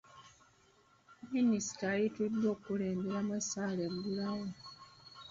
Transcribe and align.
Minisita 1.33 1.83
yayitiddwa 1.91 2.47
okukulemberamu 2.53 3.31
essaala 3.39 3.81
eggulawo. 3.87 4.47